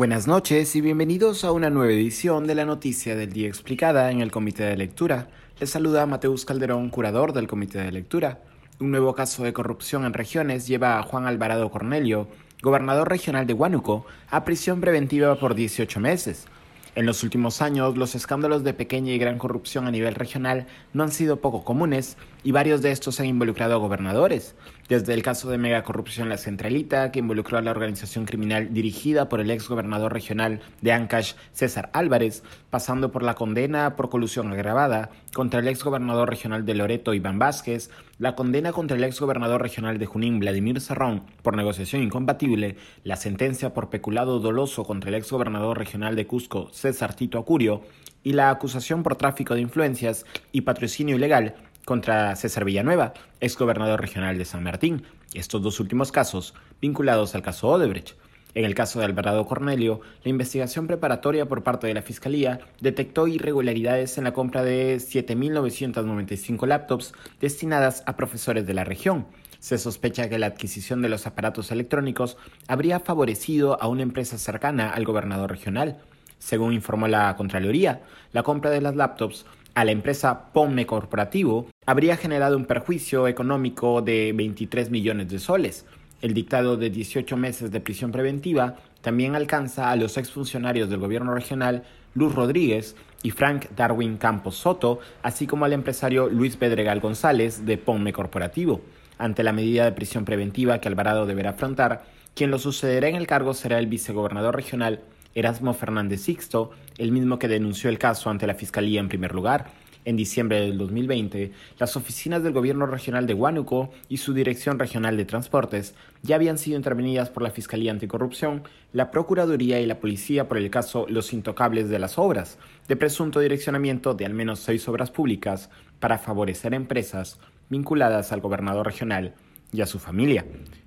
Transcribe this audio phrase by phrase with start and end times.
[0.00, 4.22] Buenas noches y bienvenidos a una nueva edición de la Noticia del Día Explicada en
[4.22, 5.28] el Comité de Lectura.
[5.60, 8.40] Les saluda Mateus Calderón, curador del Comité de Lectura.
[8.78, 12.28] Un nuevo caso de corrupción en regiones lleva a Juan Alvarado Cornelio,
[12.62, 16.46] gobernador regional de Huánuco, a prisión preventiva por 18 meses.
[16.94, 21.02] En los últimos años, los escándalos de pequeña y gran corrupción a nivel regional no
[21.02, 24.54] han sido poco comunes y varios de estos han involucrado a gobernadores,
[24.88, 29.40] desde el caso de megacorrupción La Centralita, que involucró a la organización criminal dirigida por
[29.40, 35.10] el ex gobernador regional de Ancash, César Álvarez, pasando por la condena por colusión agravada
[35.34, 39.62] contra el ex gobernador regional de Loreto, Iván Vázquez, la condena contra el ex gobernador
[39.62, 45.16] regional de Junín, Vladimir Serrón, por negociación incompatible, la sentencia por peculado doloso contra el
[45.16, 47.82] ex gobernador regional de Cusco, César Tito Acurio,
[48.22, 51.54] y la acusación por tráfico de influencias y patrocinio ilegal
[51.84, 57.42] contra César Villanueva, ex gobernador regional de San Martín, estos dos últimos casos vinculados al
[57.42, 58.16] caso Odebrecht.
[58.54, 63.28] En el caso de Alvarado Cornelio, la investigación preparatoria por parte de la Fiscalía detectó
[63.28, 69.26] irregularidades en la compra de 7.995 laptops destinadas a profesores de la región.
[69.60, 74.90] Se sospecha que la adquisición de los aparatos electrónicos habría favorecido a una empresa cercana
[74.90, 75.98] al gobernador regional.
[76.38, 82.16] Según informó la Contraloría, la compra de las laptops a la empresa POME Corporativo habría
[82.16, 85.86] generado un perjuicio económico de 23 millones de soles.
[86.22, 91.34] El dictado de 18 meses de prisión preventiva también alcanza a los exfuncionarios del gobierno
[91.34, 91.82] regional
[92.14, 97.76] Luz Rodríguez y Frank Darwin Campos Soto, así como al empresario Luis Pedregal González de
[97.76, 98.82] POME Corporativo.
[99.18, 102.04] Ante la medida de prisión preventiva que Alvarado deberá afrontar,
[102.36, 105.00] quien lo sucederá en el cargo será el vicegobernador regional
[105.34, 109.72] Erasmo Fernández Sixto, el mismo que denunció el caso ante la Fiscalía en primer lugar.
[110.06, 115.18] En diciembre del 2020, las oficinas del Gobierno Regional de Huánuco y su Dirección Regional
[115.18, 118.62] de Transportes ya habían sido intervenidas por la Fiscalía Anticorrupción,
[118.94, 123.40] la Procuraduría y la Policía por el caso Los Intocables de las Obras, de presunto
[123.40, 127.38] direccionamiento de al menos seis obras públicas para favorecer empresas
[127.68, 129.34] vinculadas al gobernador regional
[129.72, 130.44] y a su familia.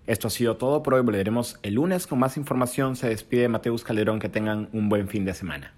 [0.08, 1.02] Esto ha sido todo por hoy.
[1.02, 2.96] Volveremos el lunes con más información.
[2.96, 4.20] Se despide Mateus Calderón.
[4.20, 5.74] Que tengan un buen fin de semana.